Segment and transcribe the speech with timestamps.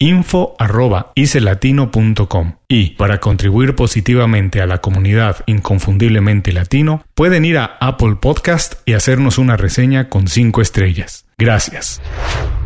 [0.00, 8.74] info.icelatino.com y para contribuir positivamente a la comunidad inconfundiblemente latino pueden ir a Apple Podcast
[8.86, 11.27] y hacernos una reseña con 5 estrellas.
[11.40, 12.02] Gracias.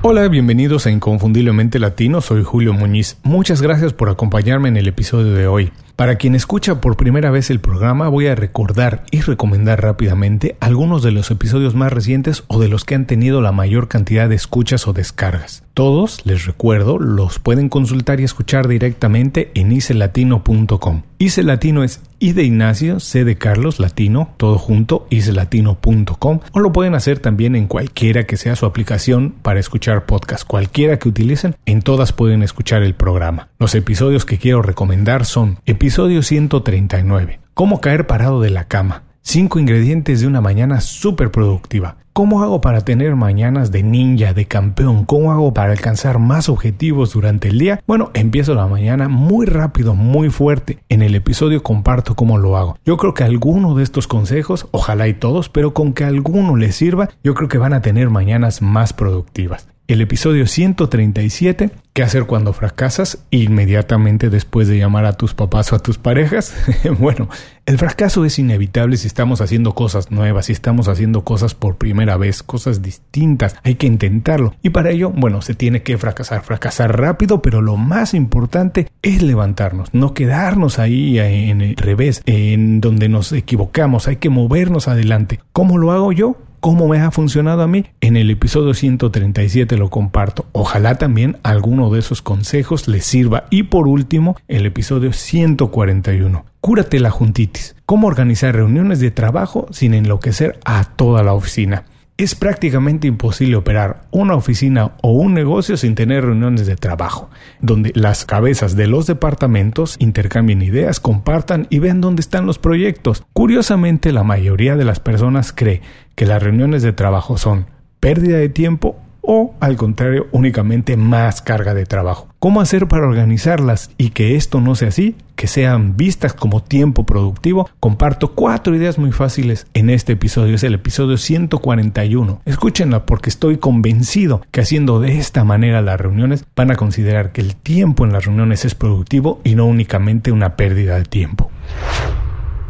[0.00, 3.18] Hola, bienvenidos a Inconfundiblemente Latino, soy Julio Muñiz.
[3.22, 5.70] Muchas gracias por acompañarme en el episodio de hoy.
[5.94, 11.02] Para quien escucha por primera vez el programa, voy a recordar y recomendar rápidamente algunos
[11.02, 14.34] de los episodios más recientes o de los que han tenido la mayor cantidad de
[14.34, 15.62] escuchas o descargas.
[15.74, 21.02] Todos, les recuerdo, los pueden consultar y escuchar directamente en icelatino.com.
[21.18, 26.72] Ice Latino es I de Ignacio, C de Carlos, latino, todo junto, icelatino.com o lo
[26.72, 31.56] pueden hacer también en cualquiera que sea su aplicación para escuchar podcast, cualquiera que utilicen,
[31.66, 33.48] en todas pueden escuchar el programa.
[33.58, 39.60] Los episodios que quiero recomendar son episodio 139, cómo caer parado de la cama, 5
[39.60, 41.96] ingredientes de una mañana súper productiva.
[42.12, 45.04] ¿Cómo hago para tener mañanas de ninja, de campeón?
[45.06, 47.80] ¿Cómo hago para alcanzar más objetivos durante el día?
[47.86, 50.80] Bueno, empiezo la mañana muy rápido, muy fuerte.
[50.90, 52.76] En el episodio comparto cómo lo hago.
[52.84, 56.76] Yo creo que alguno de estos consejos, ojalá y todos, pero con que alguno les
[56.76, 62.24] sirva, yo creo que van a tener mañanas más productivas el episodio 137, ¿qué hacer
[62.24, 63.24] cuando fracasas?
[63.30, 66.54] Inmediatamente después de llamar a tus papás o a tus parejas.
[66.98, 67.28] bueno,
[67.66, 72.16] el fracaso es inevitable si estamos haciendo cosas nuevas, si estamos haciendo cosas por primera
[72.16, 73.56] vez, cosas distintas.
[73.64, 74.54] Hay que intentarlo.
[74.62, 79.22] Y para ello, bueno, se tiene que fracasar, fracasar rápido, pero lo más importante es
[79.22, 84.08] levantarnos, no quedarnos ahí en el revés, en donde nos equivocamos.
[84.08, 85.40] Hay que movernos adelante.
[85.52, 86.38] ¿Cómo lo hago yo?
[86.62, 87.86] Cómo me ha funcionado a mí.
[88.00, 90.46] En el episodio 137 lo comparto.
[90.52, 93.46] Ojalá también alguno de esos consejos les sirva.
[93.50, 96.44] Y por último, el episodio 141.
[96.60, 97.74] Cúrate la juntitis.
[97.84, 101.84] Cómo organizar reuniones de trabajo sin enloquecer a toda la oficina.
[102.22, 107.90] Es prácticamente imposible operar una oficina o un negocio sin tener reuniones de trabajo, donde
[107.96, 113.24] las cabezas de los departamentos intercambien ideas, compartan y vean dónde están los proyectos.
[113.32, 115.82] Curiosamente, la mayoría de las personas cree
[116.14, 117.66] que las reuniones de trabajo son
[117.98, 122.28] pérdida de tiempo o al contrario únicamente más carga de trabajo.
[122.38, 125.16] ¿Cómo hacer para organizarlas y que esto no sea así?
[125.36, 127.70] Que sean vistas como tiempo productivo.
[127.80, 130.56] Comparto cuatro ideas muy fáciles en este episodio.
[130.56, 132.42] Es el episodio 141.
[132.44, 137.40] Escúchenla porque estoy convencido que haciendo de esta manera las reuniones van a considerar que
[137.40, 141.50] el tiempo en las reuniones es productivo y no únicamente una pérdida de tiempo.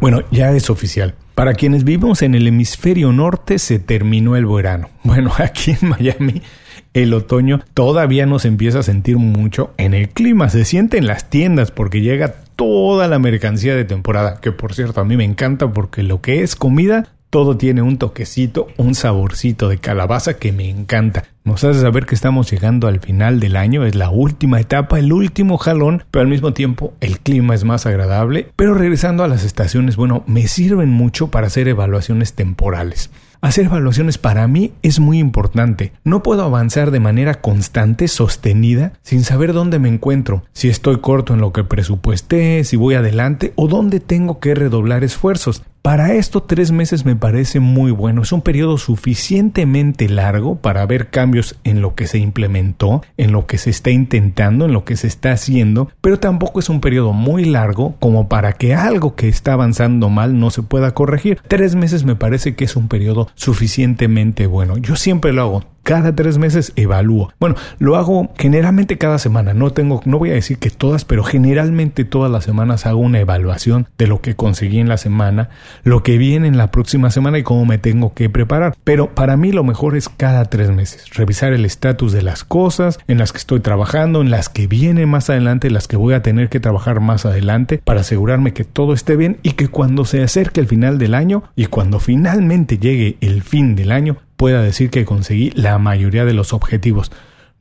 [0.00, 1.14] Bueno, ya es oficial.
[1.42, 4.90] Para quienes vivimos en el hemisferio norte se terminó el verano.
[5.02, 6.40] Bueno, aquí en Miami
[6.94, 11.08] el otoño todavía no se empieza a sentir mucho en el clima, se siente en
[11.08, 15.24] las tiendas porque llega toda la mercancía de temporada, que por cierto a mí me
[15.24, 20.52] encanta porque lo que es comida todo tiene un toquecito, un saborcito de calabaza que
[20.52, 21.24] me encanta.
[21.44, 25.14] Nos hace saber que estamos llegando al final del año, es la última etapa, el
[25.14, 28.48] último jalón, pero al mismo tiempo el clima es más agradable.
[28.54, 33.08] Pero regresando a las estaciones, bueno, me sirven mucho para hacer evaluaciones temporales.
[33.40, 35.92] Hacer evaluaciones para mí es muy importante.
[36.04, 41.32] No puedo avanzar de manera constante, sostenida, sin saber dónde me encuentro, si estoy corto
[41.32, 45.62] en lo que presupuesté, si voy adelante o dónde tengo que redoblar esfuerzos.
[45.82, 48.22] Para esto tres meses me parece muy bueno.
[48.22, 53.46] Es un periodo suficientemente largo para ver cambios en lo que se implementó, en lo
[53.46, 57.12] que se está intentando, en lo que se está haciendo, pero tampoco es un periodo
[57.12, 61.40] muy largo como para que algo que está avanzando mal no se pueda corregir.
[61.48, 64.78] Tres meses me parece que es un periodo suficientemente bueno.
[64.78, 67.32] Yo siempre lo hago Cada tres meses evalúo.
[67.40, 69.52] Bueno, lo hago generalmente cada semana.
[69.52, 73.20] No tengo, no voy a decir que todas, pero generalmente todas las semanas hago una
[73.20, 75.50] evaluación de lo que conseguí en la semana,
[75.82, 78.76] lo que viene en la próxima semana y cómo me tengo que preparar.
[78.84, 81.10] Pero para mí lo mejor es cada tres meses.
[81.14, 85.08] Revisar el estatus de las cosas en las que estoy trabajando, en las que vienen
[85.08, 88.92] más adelante, las que voy a tener que trabajar más adelante para asegurarme que todo
[88.92, 93.16] esté bien y que cuando se acerque el final del año y cuando finalmente llegue
[93.20, 97.12] el fin del año pueda decir que conseguí la mayoría de los objetivos.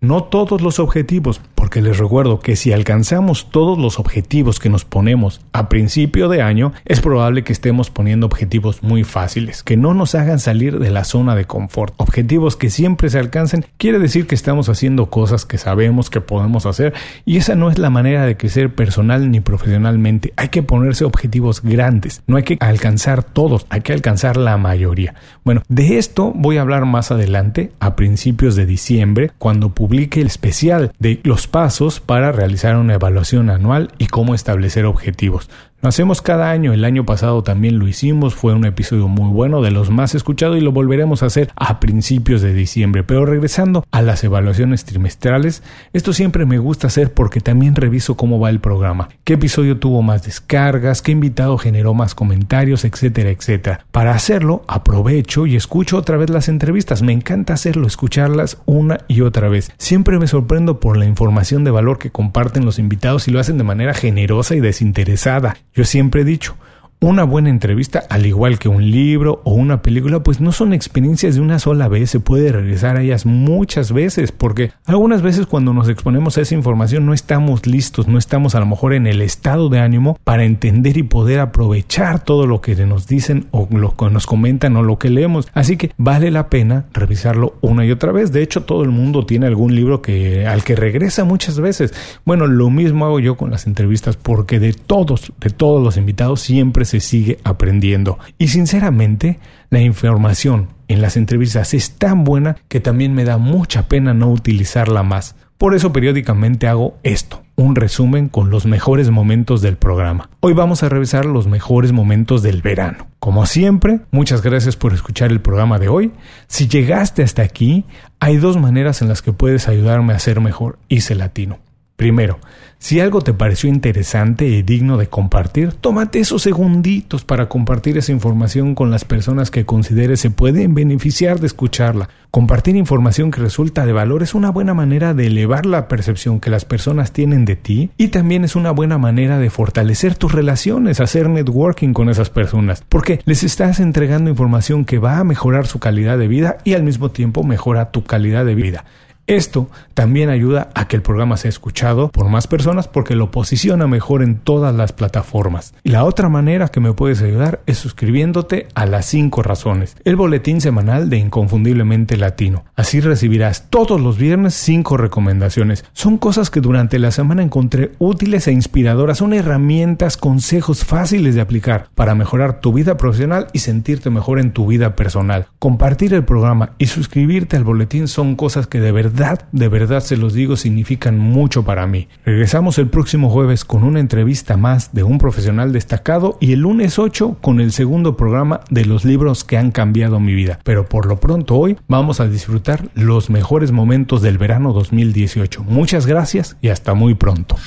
[0.03, 4.83] No todos los objetivos, porque les recuerdo que si alcanzamos todos los objetivos que nos
[4.83, 9.93] ponemos a principio de año, es probable que estemos poniendo objetivos muy fáciles, que no
[9.93, 11.93] nos hagan salir de la zona de confort.
[11.97, 16.65] Objetivos que siempre se alcancen quiere decir que estamos haciendo cosas que sabemos que podemos
[16.65, 20.33] hacer y esa no es la manera de crecer personal ni profesionalmente.
[20.35, 25.13] Hay que ponerse objetivos grandes, no hay que alcanzar todos, hay que alcanzar la mayoría.
[25.45, 30.27] Bueno, de esto voy a hablar más adelante, a principios de diciembre, cuando publique el
[30.27, 35.49] especial de los pasos para realizar una evaluación anual y cómo establecer objetivos.
[35.81, 39.63] Lo hacemos cada año, el año pasado también lo hicimos, fue un episodio muy bueno,
[39.63, 43.03] de los más escuchados y lo volveremos a hacer a principios de diciembre.
[43.03, 48.39] Pero regresando a las evaluaciones trimestrales, esto siempre me gusta hacer porque también reviso cómo
[48.39, 53.83] va el programa, qué episodio tuvo más descargas, qué invitado generó más comentarios, etcétera, etcétera.
[53.91, 59.21] Para hacerlo, aprovecho y escucho otra vez las entrevistas, me encanta hacerlo, escucharlas una y
[59.21, 59.71] otra vez.
[59.79, 63.57] Siempre me sorprendo por la información de valor que comparten los invitados y lo hacen
[63.57, 65.55] de manera generosa y desinteresada.
[65.73, 66.57] Yo siempre he dicho,
[67.03, 71.33] una buena entrevista, al igual que un libro o una película, pues no son experiencias
[71.33, 75.73] de una sola vez, se puede regresar a ellas muchas veces, porque algunas veces cuando
[75.73, 79.23] nos exponemos a esa información no estamos listos, no estamos a lo mejor en el
[79.23, 83.95] estado de ánimo para entender y poder aprovechar todo lo que nos dicen o lo
[83.95, 85.47] que nos comentan o lo que leemos.
[85.55, 88.31] Así que vale la pena revisarlo una y otra vez.
[88.31, 91.95] De hecho, todo el mundo tiene algún libro que al que regresa muchas veces.
[92.25, 96.41] Bueno, lo mismo hago yo con las entrevistas porque de todos, de todos los invitados
[96.41, 98.19] siempre se sigue aprendiendo.
[98.37, 99.39] Y sinceramente,
[99.69, 104.29] la información en las entrevistas es tan buena que también me da mucha pena no
[104.29, 105.35] utilizarla más.
[105.57, 110.29] Por eso periódicamente hago esto, un resumen con los mejores momentos del programa.
[110.41, 113.07] Hoy vamos a revisar los mejores momentos del verano.
[113.19, 116.11] Como siempre, muchas gracias por escuchar el programa de hoy.
[116.47, 117.85] Si llegaste hasta aquí,
[118.19, 121.59] hay dos maneras en las que puedes ayudarme a ser mejor hice latino.
[122.01, 122.39] Primero,
[122.79, 128.11] si algo te pareció interesante y digno de compartir, tómate esos segunditos para compartir esa
[128.11, 132.09] información con las personas que consideres se pueden beneficiar de escucharla.
[132.31, 136.49] Compartir información que resulta de valor es una buena manera de elevar la percepción que
[136.49, 141.01] las personas tienen de ti y también es una buena manera de fortalecer tus relaciones,
[141.01, 145.77] hacer networking con esas personas, porque les estás entregando información que va a mejorar su
[145.77, 148.85] calidad de vida y al mismo tiempo mejora tu calidad de vida.
[149.31, 153.87] Esto también ayuda a que el programa sea escuchado por más personas porque lo posiciona
[153.87, 155.73] mejor en todas las plataformas.
[155.85, 160.17] Y la otra manera que me puedes ayudar es suscribiéndote a las 5 razones, el
[160.17, 162.65] boletín semanal de Inconfundiblemente Latino.
[162.75, 165.85] Así recibirás todos los viernes 5 recomendaciones.
[165.93, 171.41] Son cosas que durante la semana encontré útiles e inspiradoras, son herramientas, consejos fáciles de
[171.41, 175.47] aplicar para mejorar tu vida profesional y sentirte mejor en tu vida personal.
[175.57, 179.20] Compartir el programa y suscribirte al boletín son cosas que de verdad
[179.51, 182.07] de verdad se los digo, significan mucho para mí.
[182.25, 186.97] Regresamos el próximo jueves con una entrevista más de un profesional destacado y el lunes
[186.97, 190.59] 8 con el segundo programa de los libros que han cambiado mi vida.
[190.63, 195.63] Pero por lo pronto hoy vamos a disfrutar los mejores momentos del verano 2018.
[195.65, 197.57] Muchas gracias y hasta muy pronto.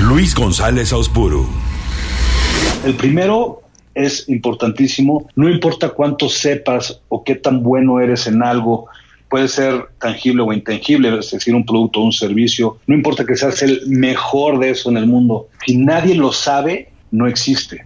[0.00, 1.46] Luis González Auspuru.
[2.86, 3.62] El primero
[3.94, 8.86] es importantísimo, no importa cuánto sepas o qué tan bueno eres en algo,
[9.28, 13.36] puede ser tangible o intangible, es decir, un producto o un servicio, no importa que
[13.36, 17.84] seas el mejor de eso en el mundo, si nadie lo sabe, no existe.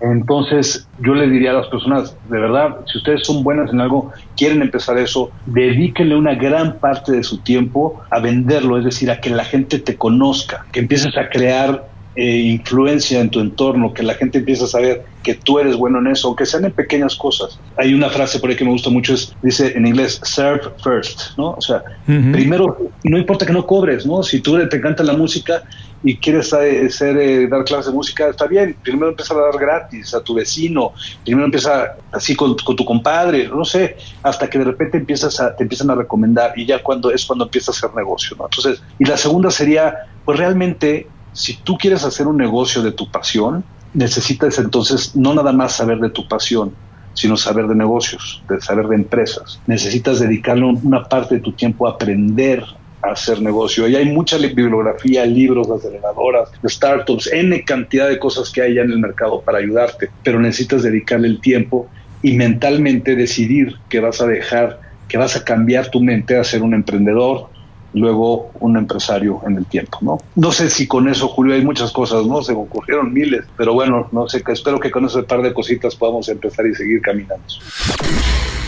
[0.00, 4.12] Entonces, yo le diría a las personas, de verdad, si ustedes son buenas en algo,
[4.36, 9.20] quieren empezar eso, dedíquenle una gran parte de su tiempo a venderlo, es decir, a
[9.20, 11.88] que la gente te conozca, que empieces a crear
[12.20, 16.00] eh, influencia en tu entorno, que la gente empiece a saber que tú eres bueno
[16.00, 17.60] en eso, aunque sean en pequeñas cosas.
[17.76, 21.36] Hay una frase por ahí que me gusta mucho, es, dice en inglés, serve first,
[21.36, 21.50] ¿no?
[21.50, 24.24] O sea, primero, no importa que no cobres, ¿no?
[24.24, 25.62] Si tú te encanta la música
[26.02, 29.56] y quieres eh, ser, eh, dar clases de música, está bien, primero empieza a dar
[29.56, 34.64] gratis a tu vecino, primero empieza así con, tu compadre, no sé, hasta que de
[34.64, 37.94] repente empiezas a, te empiezan a recomendar y ya cuando es cuando empieza a hacer
[37.94, 38.46] negocio, ¿no?
[38.46, 39.94] Entonces, y la segunda sería,
[40.24, 41.06] pues realmente
[41.38, 43.62] si tú quieres hacer un negocio de tu pasión,
[43.94, 46.74] necesitas entonces no nada más saber de tu pasión,
[47.14, 49.60] sino saber de negocios, de saber de empresas.
[49.68, 52.64] Necesitas dedicarle una parte de tu tiempo a aprender
[53.02, 53.86] a hacer negocio.
[53.86, 58.90] Y hay mucha bibliografía, libros, aceleradoras, startups, N cantidad de cosas que hay ya en
[58.90, 61.88] el mercado para ayudarte, pero necesitas dedicarle el tiempo
[62.20, 66.62] y mentalmente decidir que vas a dejar, que vas a cambiar tu mente a ser
[66.62, 67.48] un emprendedor,
[67.94, 70.18] luego un empresario en el tiempo, ¿no?
[70.34, 72.42] No sé si con eso, Julio, hay muchas cosas, ¿no?
[72.42, 75.96] Se me ocurrieron miles, pero bueno, no sé, espero que con ese par de cositas
[75.96, 77.44] podamos empezar y seguir caminando.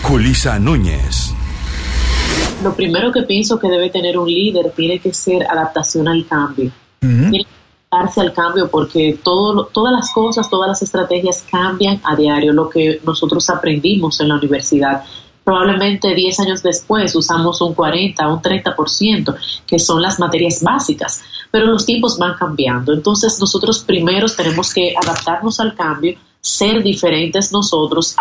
[0.02, 1.34] Julisa Núñez.
[2.62, 6.70] Lo primero que pienso que debe tener un líder tiene que ser adaptación al cambio.
[7.00, 7.46] Tiene que
[7.90, 12.68] adaptarse al cambio porque todo, todas las cosas, todas las estrategias cambian a diario, lo
[12.68, 15.02] que nosotros aprendimos en la universidad
[15.50, 19.34] probablemente 10 años después usamos un 40, un 30%,
[19.66, 22.92] que son las materias básicas, pero los tiempos van cambiando.
[22.92, 28.14] Entonces nosotros primero tenemos que adaptarnos al cambio, ser diferentes nosotros,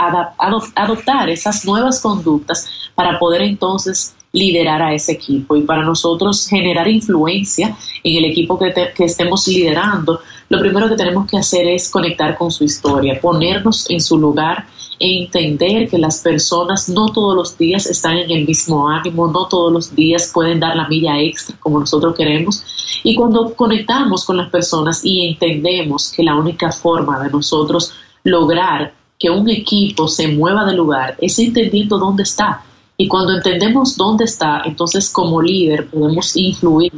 [0.75, 6.87] adoptar esas nuevas conductas para poder entonces liderar a ese equipo y para nosotros generar
[6.87, 10.19] influencia en el equipo que, que, estemos liderando,
[10.49, 14.65] lo primero que tenemos que hacer es conectar con su historia, ponernos en su lugar
[14.99, 19.71] entender que las personas no todos los días están en el mismo ánimo, no todos
[19.71, 22.63] los días pueden dar la milla extra como nosotros queremos.
[23.03, 28.93] Y cuando conectamos con las personas y entendemos que la única forma de nosotros lograr
[29.17, 32.63] que un equipo se mueva de lugar es entendiendo dónde está.
[32.97, 36.91] Y cuando entendemos dónde está, entonces como líder podemos influir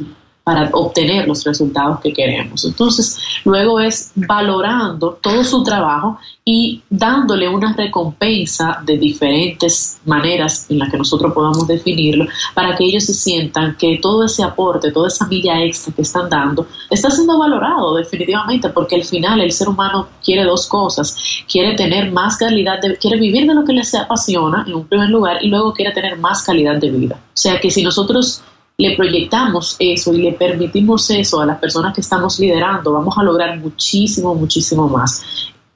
[0.44, 2.64] para obtener los resultados que queremos.
[2.64, 10.80] Entonces, luego es valorando todo su trabajo y dándole una recompensa de diferentes maneras en
[10.80, 15.06] las que nosotros podamos definirlo para que ellos se sientan que todo ese aporte, toda
[15.06, 19.68] esa milla extra que están dando está siendo valorado definitivamente porque al final el ser
[19.68, 21.16] humano quiere dos cosas,
[21.50, 25.10] quiere tener más calidad de, quiere vivir de lo que le apasiona en un primer
[25.10, 27.14] lugar y luego quiere tener más calidad de vida.
[27.14, 28.42] O sea que si nosotros
[28.78, 33.22] le proyectamos eso y le permitimos eso a las personas que estamos liderando, vamos a
[33.22, 35.24] lograr muchísimo, muchísimo más.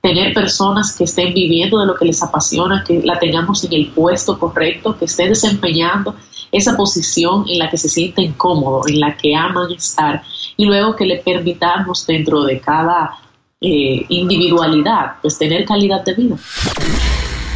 [0.01, 3.89] Tener personas que estén viviendo de lo que les apasiona, que la tengamos en el
[3.89, 6.15] puesto correcto, que estén desempeñando
[6.53, 10.23] esa posición en la que se sienten cómodos, en la que aman estar,
[10.57, 13.19] y luego que le permitamos dentro de cada
[13.61, 16.37] eh, individualidad, pues tener calidad de vida.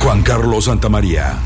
[0.00, 1.38] Juan Carlos Santamaría.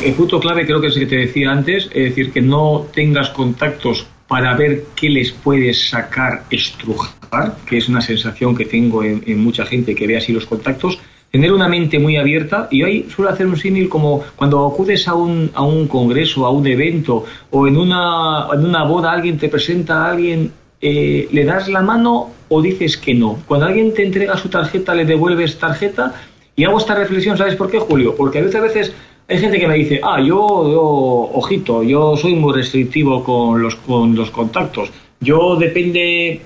[0.00, 2.86] El punto clave creo que es el que te decía antes, es decir, que no
[2.94, 9.02] tengas contactos para ver qué les puedes sacar, estrujar, que es una sensación que tengo
[9.02, 10.98] en, mucha gente que ve así los contactos,
[11.30, 15.14] tener una mente muy abierta y hoy suelo hacer un símil como cuando acudes a
[15.14, 19.48] un, a un congreso, a un evento o en una, en una boda alguien te
[19.48, 23.38] presenta a alguien, eh, le das la mano o dices que no.
[23.46, 26.14] Cuando alguien te entrega su tarjeta, le devuelves tarjeta
[26.54, 28.14] y hago esta reflexión, ¿sabes por qué, Julio?
[28.16, 28.94] Porque a veces, a veces
[29.28, 34.14] hay gente que me dice, ah, yo, ojito, yo soy muy restrictivo con los, con
[34.14, 34.90] los contactos.
[35.20, 36.40] Yo depende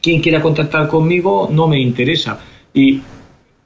[0.00, 2.38] quién quiera contactar conmigo, no me interesa.
[2.72, 3.00] Y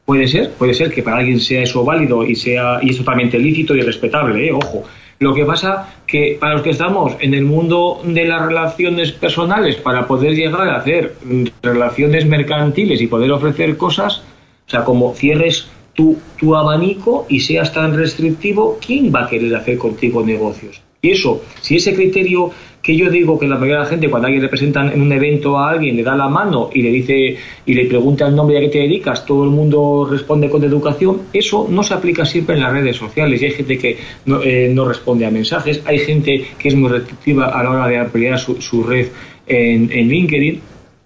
[0.04, 3.38] puede ser, puede ser que para alguien sea eso válido y sea y es totalmente
[3.38, 4.52] lícito y respetable, ¿eh?
[4.52, 4.84] ojo.
[5.20, 9.76] Lo que pasa que para los que estamos en el mundo de las relaciones personales,
[9.76, 11.14] para poder llegar a hacer
[11.62, 14.22] relaciones mercantiles y poder ofrecer cosas,
[14.66, 19.54] o sea, como cierres tu, tu abanico y seas tan restrictivo, ¿quién va a querer
[19.54, 20.82] hacer contigo negocios?
[21.00, 22.50] Y eso, si ese criterio
[22.84, 25.10] que yo digo que la mayoría de la gente cuando alguien le presentan en un
[25.10, 28.58] evento a alguien le da la mano y le dice y le pregunta el nombre
[28.58, 32.56] a qué te dedicas, todo el mundo responde con educación, eso no se aplica siempre
[32.56, 33.40] en las redes sociales.
[33.40, 33.96] Y hay gente que
[34.26, 37.88] no, eh, no responde a mensajes, hay gente que es muy restrictiva a la hora
[37.88, 39.08] de ampliar su, su red
[39.46, 40.60] en, en LinkedIn.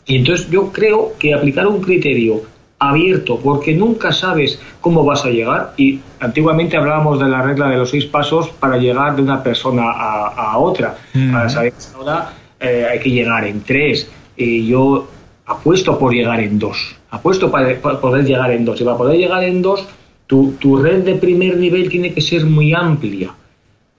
[0.07, 2.43] Y entonces yo creo que aplicar un criterio
[2.79, 5.73] abierto, porque nunca sabes cómo vas a llegar.
[5.77, 9.91] Y antiguamente hablábamos de la regla de los seis pasos para llegar de una persona
[9.91, 10.97] a, otra.
[11.33, 14.11] Para saber que ahora eh, hay que llegar en tres.
[14.37, 15.09] Y yo
[15.47, 16.97] apuesto por llegar en dos.
[17.11, 18.81] Apuesto para, poder llegar en dos.
[18.81, 19.87] Y para poder llegar en dos,
[20.27, 23.31] tu, tu red de primer nivel tiene que ser muy amplia.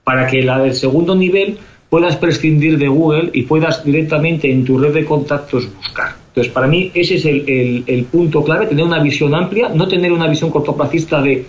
[0.04, 1.58] Para que la del segundo nivel
[1.90, 6.14] puedas prescindir de Google y puedas directamente en tu red de contactos buscar.
[6.40, 10.26] Entonces, para mí ese es el, punto clave, tener una visión amplia, no tener una
[10.26, 11.44] visión cortoplacista de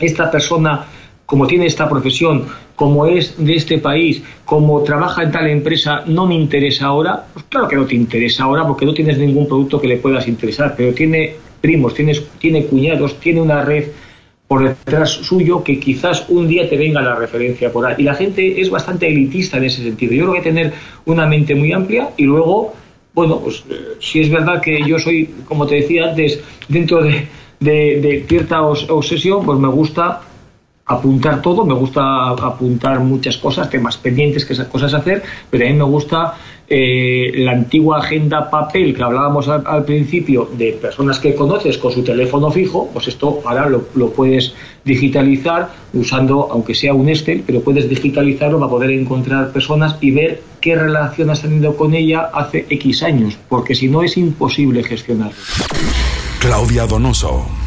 [0.00, 0.84] esta persona
[1.24, 6.26] como tiene esta profesión, como es de este país, como trabaja en tal empresa, no
[6.26, 7.24] me interesa ahora.
[7.32, 10.26] Pues claro que no te interesa ahora porque no tienes ningún producto que le puedas
[10.26, 13.84] interesar, pero tiene primos, tiene cuñados, tiene una red
[14.48, 17.94] por detrás suyo que quizás un día te venga la referencia por ahí.
[17.98, 20.12] Y la gente es bastante elitista en ese sentido.
[20.12, 20.72] Yo creo que tener
[21.06, 22.74] una mente muy amplia y luego
[23.14, 27.28] bueno, pues eh, si es verdad que yo soy, como te decía antes, dentro de,
[27.60, 30.22] de, cierta obsesión, pues me gusta
[30.86, 35.68] apuntar todo, me gusta apuntar muchas cosas, temas pendientes, que cosas a hacer, pero a
[35.68, 36.34] mí me gusta
[36.74, 42.02] eh, la antigua agenda papel que hablábamos al, principio de personas que conoces con su
[42.02, 47.90] teléfono fijo, pues esto ahora lo, puedes digitalizar usando, aunque sea un Excel, pero puedes
[47.90, 53.02] digitalizarlo para poder encontrar personas y ver qué relación has tenido con ella hace X
[53.02, 55.36] años, porque si no es imposible gestionarlo.
[56.40, 57.61] Claudia Donoso.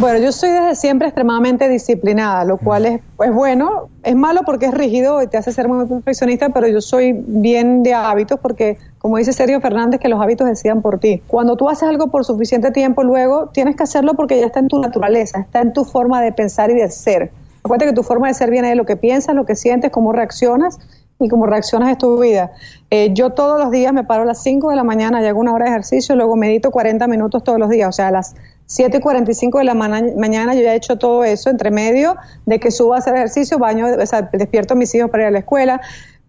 [0.00, 3.00] Bueno, yo soy desde siempre extremadamente disciplinada, lo cual es,
[3.34, 7.12] bueno, es malo porque es rígido y te hace ser muy perfeccionista, pero yo soy
[7.12, 11.22] bien de hábitos porque, como dice Sergio Fernández, que los hábitos decidan por ti.
[11.26, 14.68] Cuando tú haces algo por suficiente tiempo, luego tienes que hacerlo porque ya está en
[14.68, 17.30] tu naturaleza, está en tu forma de pensar y de ser.
[17.62, 20.12] Acuérdate que tu forma de ser viene de lo que piensas, lo que sientes, cómo
[20.12, 20.78] reaccionas
[21.18, 22.52] y cómo reaccionas es tu vida.
[22.88, 25.40] Eh, yo todos los días me paro a las 5 de la mañana y hago
[25.40, 28.34] una hora de ejercicio, luego medito 40 minutos todos los días, o sea, a las
[28.70, 32.14] 7 y 45 de la mañana yo ya he hecho todo eso, entre medio
[32.46, 35.26] de que subo a hacer ejercicio, baño, o sea, despierto a mis hijos para ir
[35.26, 35.80] a la escuela.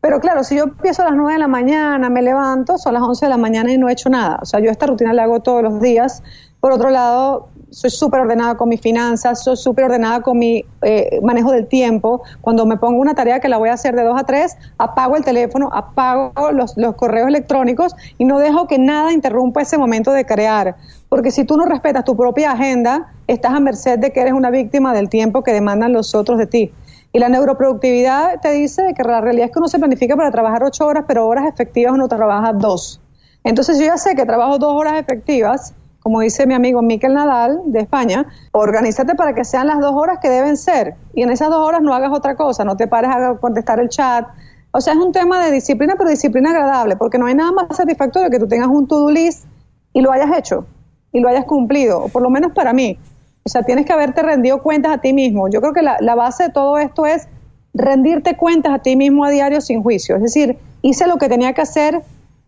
[0.01, 3.03] Pero claro, si yo empiezo a las 9 de la mañana, me levanto, son las
[3.03, 4.39] 11 de la mañana y no he hecho nada.
[4.41, 6.23] O sea, yo esta rutina la hago todos los días.
[6.59, 11.19] Por otro lado, soy súper ordenada con mis finanzas, soy súper ordenada con mi eh,
[11.21, 12.23] manejo del tiempo.
[12.41, 15.15] Cuando me pongo una tarea que la voy a hacer de 2 a 3, apago
[15.15, 20.11] el teléfono, apago los, los correos electrónicos y no dejo que nada interrumpa ese momento
[20.11, 20.77] de crear.
[21.11, 24.49] Porque si tú no respetas tu propia agenda, estás a merced de que eres una
[24.49, 26.71] víctima del tiempo que demandan los otros de ti.
[27.11, 30.63] Y la neuroproductividad te dice que la realidad es que uno se planifica para trabajar
[30.63, 33.01] ocho horas, pero horas efectivas uno trabaja dos.
[33.43, 37.61] Entonces yo ya sé que trabajo dos horas efectivas como dice mi amigo Miquel Nadal
[37.65, 40.95] de España, organízate para que sean las dos horas que deben ser.
[41.13, 43.89] Y en esas dos horas no hagas otra cosa, no te pares a contestar el
[43.89, 44.25] chat.
[44.71, 47.75] O sea, es un tema de disciplina, pero disciplina agradable, porque no hay nada más
[47.75, 49.45] satisfactorio que tú tengas un to-do list
[49.93, 50.65] y lo hayas hecho,
[51.11, 52.97] y lo hayas cumplido, por lo menos para mí.
[53.43, 55.49] O sea, tienes que haberte rendido cuentas a ti mismo.
[55.49, 57.27] Yo creo que la, la base de todo esto es
[57.73, 60.15] rendirte cuentas a ti mismo a diario sin juicio.
[60.15, 62.01] Es decir, hice lo que tenía que hacer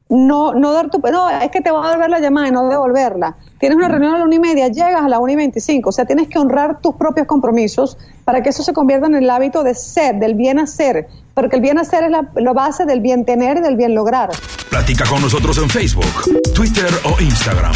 [0.10, 2.67] no, no dar tu, no, es que te va a devolver la llamada y no
[2.69, 3.36] devolverla.
[3.60, 5.89] Tienes una reunión a la una y media, llegas a la una y veinticinco.
[5.89, 9.30] O sea, tienes que honrar tus propios compromisos para que eso se convierta en el
[9.30, 11.08] hábito de ser, del bien hacer.
[11.34, 14.30] Porque el bien hacer es la, base del bien tener y del bien lograr.
[14.69, 16.06] Platica con nosotros en Facebook,
[16.54, 17.73] Twitter o Instagram.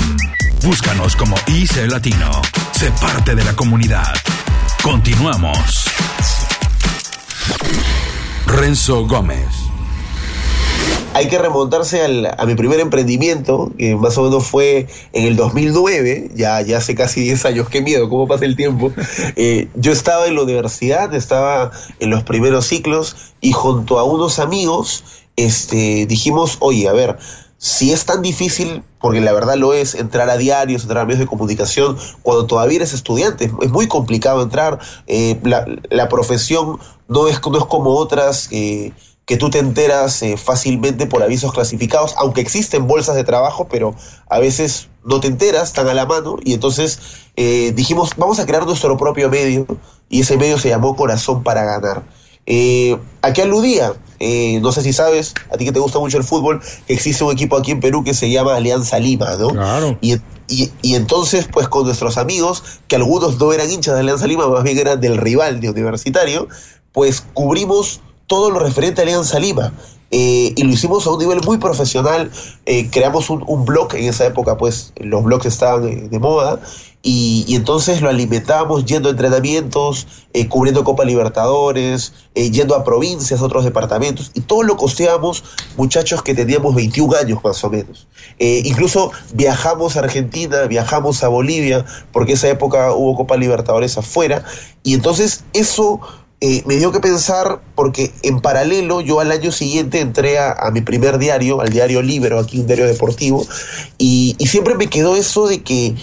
[0.67, 2.29] Búscanos como IC Latino.
[2.73, 4.13] Sé parte de la comunidad.
[4.83, 5.85] Continuamos.
[8.45, 9.47] Renzo Gómez
[11.13, 12.03] hay que remontarse
[12.37, 16.93] a mi primer emprendimiento, que más o menos fue en el 2009, ya, ya hace
[16.93, 18.91] casi 10 años, qué miedo, cómo pasa el tiempo.
[19.35, 24.37] Eh, yo estaba en la universidad, estaba en los primeros ciclos y junto a unos
[24.37, 25.03] amigos
[25.37, 27.17] este, dijimos, oye, a ver,
[27.57, 31.19] si es tan difícil, porque la verdad lo es, entrar a diarios, entrar a medios
[31.19, 37.39] de comunicación, cuando todavía eres estudiante, es muy complicado entrar, eh, la, profesión no es,
[37.49, 38.49] no es como otras.
[38.51, 38.93] Eh,
[39.27, 43.93] que tú te enteras eh, fácilmente por avisos clasificados, aunque existen bolsas de trabajo, pero
[44.29, 46.99] a veces no te enteras, están a la mano, y entonces
[47.35, 49.67] eh, dijimos, vamos a crear nuestro propio medio,
[50.07, 52.03] y ese medio se llamó Corazón para Ganar.
[52.47, 53.93] Eh, ¿A qué aludía?
[54.61, 57.55] no sé si sabes, a ti que te gusta mucho el fútbol, existe un equipo
[57.55, 59.49] aquí en Perú que se llama Alianza Lima, ¿no?
[59.49, 59.95] Claro.
[60.01, 60.15] Y,
[60.47, 64.47] y, y, entonces, pues con nuestros amigos, que algunos no eran hinchas de Alianza Lima,
[64.47, 66.47] más bien eran del rival de universitario,
[66.93, 69.71] pues cubrimos todo lo referente a Alianza Lima.
[70.09, 72.31] Eh, y lo hicimos a un nivel muy profesional.
[72.65, 76.59] Eh, creamos un, blog, en esa época pues los blogs estaban eh, de moda,
[77.03, 80.07] y, entonces lo alimentábamos yendo a entrenamientos,
[80.49, 85.43] cubriendo Copa Libertadores, yendo a provincias, otros departamentos, y todo lo costeábamos
[85.77, 88.07] muchachos que teníamos 21 años más o menos.
[88.39, 94.43] incluso viajamos a Argentina, viajamos a Bolivia, porque esa época hubo Copa Libertadores afuera,
[94.83, 96.01] y entonces eso
[96.39, 100.81] eh, me dio que pensar porque en paralelo yo al año siguiente entré a, mi
[100.81, 103.43] primer diario, al diario Libero, aquí un diario deportivo,
[103.97, 105.95] y, siempre me quedó eso de que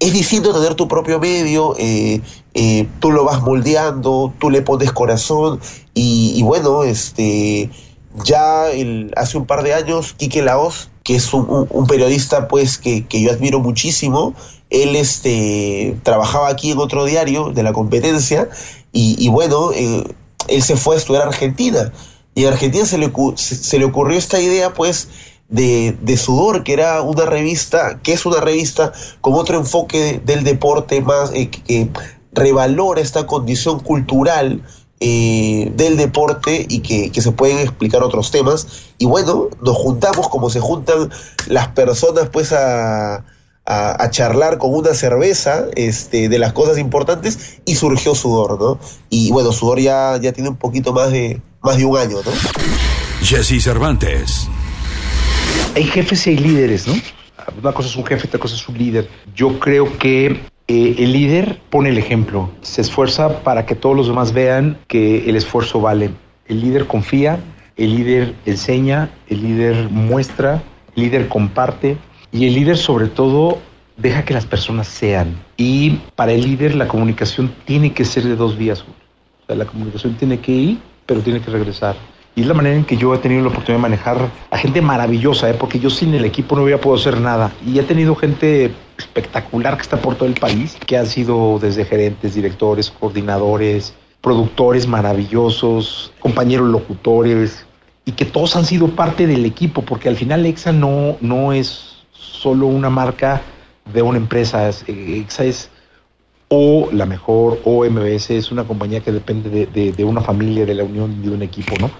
[0.00, 2.20] es distinto tener tu propio medio, eh,
[2.54, 5.60] eh, tú lo vas moldeando, tú le pones corazón,
[5.94, 7.70] y, bueno, este
[8.24, 8.66] ya
[9.16, 13.30] hace un par de años, Quique Laos, que es un, periodista pues que, que, yo
[13.30, 14.34] admiro muchísimo,
[14.70, 18.48] él este, trabajaba aquí en otro diario de la competencia
[18.92, 20.04] y, bueno, eh,
[20.48, 21.92] él se fue a estudiar a Argentina.
[22.34, 25.08] Y en Argentina se le, se, le ocurrió esta idea, pues,
[25.48, 30.44] de, de, Sudor, que era una revista, que es una revista con otro enfoque del
[30.44, 31.88] deporte más, eh, que
[32.32, 34.62] revalora esta condición cultural
[35.00, 38.66] eh, del deporte y que, que, se pueden explicar otros temas.
[38.98, 41.10] Y bueno, nos juntamos como se juntan
[41.46, 43.24] las personas, pues, a
[43.68, 48.78] a, charlar con una cerveza este, de las cosas importantes y surgió Sudor, ¿no?
[49.10, 52.30] Y bueno, Sudor ya, ya tiene un poquito más de, más de un año, ¿no?
[53.22, 54.48] Jesse Cervantes.
[55.78, 56.94] Hay jefes y hay líderes, ¿no?
[57.62, 59.08] Una cosa es un jefe, otra cosa es un líder.
[59.32, 60.26] Yo creo que
[60.66, 65.30] eh, el líder pone el ejemplo, se esfuerza para que todos los demás vean que
[65.30, 66.10] el esfuerzo vale.
[66.48, 67.38] El líder confía,
[67.76, 70.64] el líder enseña, el líder muestra,
[70.96, 71.96] el líder comparte
[72.32, 73.58] y el líder sobre todo
[73.96, 75.38] deja que las personas sean.
[75.56, 78.80] Y para el líder la comunicación tiene que ser de dos vías.
[78.80, 81.94] O sea, la comunicación tiene que ir, pero tiene que regresar.
[82.34, 84.80] Y es la manera en que yo he tenido la oportunidad de manejar a gente
[84.80, 85.54] maravillosa, ¿eh?
[85.54, 87.52] porque yo sin el equipo no hubiera podido hacer nada.
[87.66, 91.84] Y he tenido gente espectacular que está por todo el país, que han sido desde
[91.84, 97.66] gerentes, directores, coordinadores, productores maravillosos, compañeros locutores,
[98.04, 102.04] y que todos han sido parte del equipo, porque al final EXA no, no es
[102.12, 103.42] solo una marca
[103.92, 105.70] de una empresa, EXA es
[106.48, 110.74] o la mejor, o MBS es una compañía que depende de, de una familia, de
[110.74, 111.90] la unión de un equipo, ¿no?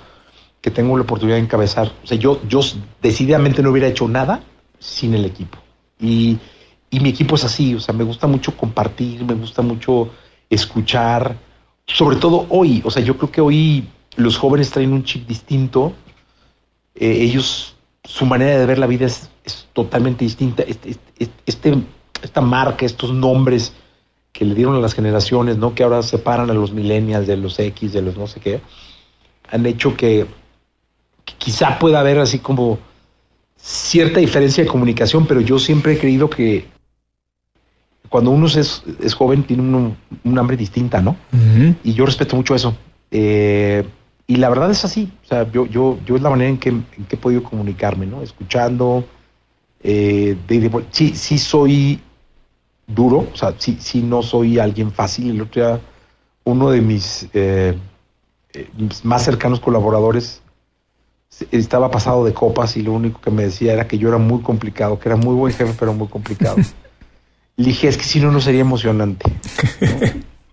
[0.61, 1.93] Que tengo la oportunidad de encabezar.
[2.03, 2.61] O sea, yo, yo
[3.01, 4.43] decididamente no hubiera hecho nada
[4.79, 5.59] sin el equipo.
[6.01, 6.39] Y,
[6.91, 10.11] y mi equipo es así, o sea, me gusta mucho compartir, me gusta mucho
[10.49, 11.37] escuchar,
[11.87, 15.93] sobre todo hoy, o sea, yo creo que hoy los jóvenes traen un chip distinto,
[16.95, 19.31] eh, ellos, su manera de ver la vida es,
[19.73, 20.65] totalmente distinta.
[20.65, 21.75] Este, este, este,
[22.21, 23.73] esta marca, estos nombres
[24.33, 25.75] que le dieron a las generaciones, ¿no?
[25.75, 28.61] Que ahora separan a los millennials de los X, de los no sé qué,
[29.51, 30.27] han hecho que
[31.39, 32.79] quizá pueda haber así como
[33.57, 36.67] cierta diferencia de comunicación, pero yo siempre he creído que
[38.09, 38.83] cuando uno es,
[39.15, 39.63] joven tiene
[40.25, 41.17] un hambre distinta, ¿no?
[41.85, 42.75] Y yo respeto mucho eso.
[43.11, 43.85] Eh,
[44.27, 46.71] y la verdad es así, o sea, yo, yo, yo es la manera en que,
[47.11, 48.23] he podido comunicarme, ¿no?
[48.23, 49.05] Escuchando,
[49.83, 50.37] eh,
[50.91, 52.01] sí, sí soy
[52.87, 55.31] duro, o sea, sí, sí no soy alguien fácil.
[55.31, 55.81] El otro día,
[56.45, 57.77] uno de mis eh,
[59.03, 60.43] más cercanos colaboradores
[61.51, 64.41] estaba pasado de copas y lo único que me decía era que yo era muy
[64.41, 66.57] complicado, que era muy buen jefe, pero muy complicado.
[67.57, 69.31] Le dije, es que si no, no sería emocionante.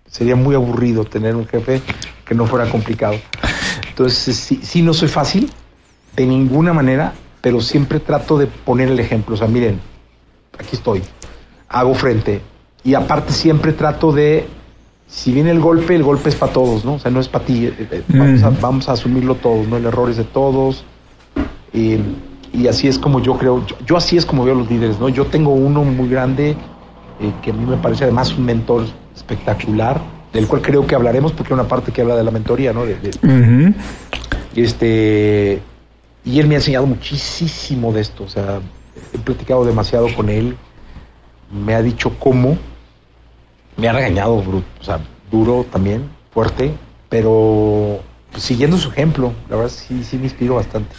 [0.09, 1.81] sería muy aburrido tener un jefe
[2.25, 3.15] que no fuera complicado.
[3.89, 5.51] Entonces, sí, sí, no soy fácil,
[6.15, 9.35] de ninguna manera, pero siempre trato de poner el ejemplo.
[9.35, 9.79] O sea, miren,
[10.57, 11.03] aquí estoy,
[11.69, 12.41] hago frente.
[12.83, 14.47] Y aparte siempre trato de
[15.07, 16.95] si viene el golpe, el golpe es para todos, ¿no?
[16.95, 17.65] O sea, no es para ti.
[17.65, 18.03] Eh, eh,
[18.59, 19.77] vamos, a, asumirlo todos, ¿no?
[19.77, 20.83] El error es de todos.
[21.73, 25.09] y así es como yo creo, yo, así es como veo los líderes, ¿no?
[25.09, 26.51] Yo tengo uno muy grande
[27.19, 30.01] eh, que a mí me parece además un mentor espectacular,
[30.33, 32.83] del cual creo que hablaremos porque hay una parte que habla de la mentoría, ¿no?
[34.55, 35.61] Este
[36.23, 38.59] y él me ha enseñado muchísimo de esto, o sea,
[39.13, 40.55] he platicado demasiado con él,
[41.51, 42.57] me ha dicho cómo
[43.77, 44.99] me ha regañado o sea,
[45.31, 46.73] duro también, fuerte,
[47.09, 47.99] pero
[48.31, 50.95] pues, siguiendo su ejemplo, la verdad sí, sí me inspiro bastante.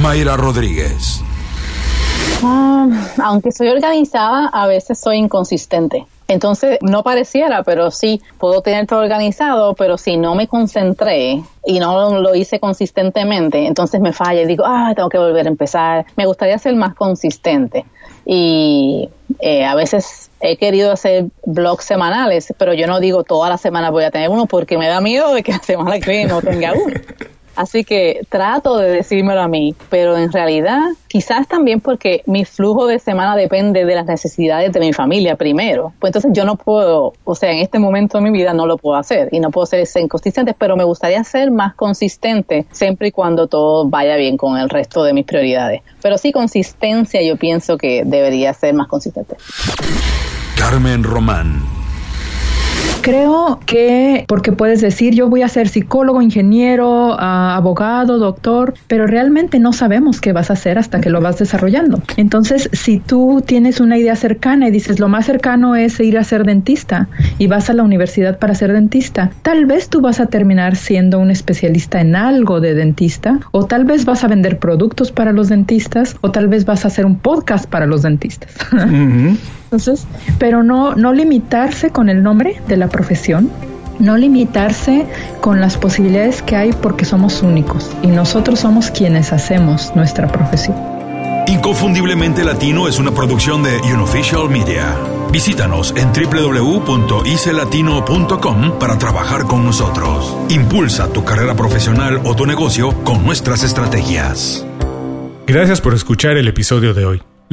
[0.00, 1.20] Mayra Rodríguez.
[2.42, 2.88] Ah,
[3.22, 6.06] aunque soy organizada, a veces soy inconsistente.
[6.26, 11.78] Entonces, no pareciera, pero sí, puedo tener todo organizado, pero si no me concentré y
[11.78, 16.06] no lo hice consistentemente, entonces me falla y digo, ah, tengo que volver a empezar.
[16.16, 17.84] Me gustaría ser más consistente.
[18.26, 19.10] Y
[19.40, 23.90] eh, a veces he querido hacer blogs semanales, pero yo no digo toda la semana
[23.90, 26.40] voy a tener uno porque me da miedo de que la semana que viene no
[26.40, 26.94] tenga uno.
[27.56, 32.86] Así que trato de decírmelo a mí, pero en realidad quizás también porque mi flujo
[32.86, 35.92] de semana depende de las necesidades de mi familia primero.
[36.00, 38.76] Pues entonces yo no puedo, o sea, en este momento de mi vida no lo
[38.76, 43.10] puedo hacer y no puedo ser inconsistente, pero me gustaría ser más consistente siempre y
[43.12, 45.82] cuando todo vaya bien con el resto de mis prioridades.
[46.02, 49.36] Pero sí, consistencia yo pienso que debería ser más consistente.
[50.56, 51.83] Carmen Román
[53.04, 59.06] Creo que, porque puedes decir, yo voy a ser psicólogo, ingeniero, ah, abogado, doctor, pero
[59.06, 62.00] realmente no sabemos qué vas a hacer hasta que lo vas desarrollando.
[62.16, 66.24] Entonces, si tú tienes una idea cercana y dices, lo más cercano es ir a
[66.24, 70.24] ser dentista y vas a la universidad para ser dentista, tal vez tú vas a
[70.24, 75.12] terminar siendo un especialista en algo de dentista, o tal vez vas a vender productos
[75.12, 78.50] para los dentistas, o tal vez vas a hacer un podcast para los dentistas.
[79.74, 80.06] Entonces,
[80.38, 83.50] pero no, no limitarse con el nombre de la profesión,
[83.98, 85.06] no limitarse
[85.40, 90.76] con las posibilidades que hay porque somos únicos y nosotros somos quienes hacemos nuestra profesión.
[91.48, 94.96] Inconfundiblemente Latino es una producción de Unofficial Media.
[95.30, 100.36] Visítanos en www.icelatino.com para trabajar con nosotros.
[100.48, 104.64] Impulsa tu carrera profesional o tu negocio con nuestras estrategias.
[105.46, 107.22] Gracias por escuchar el episodio de hoy.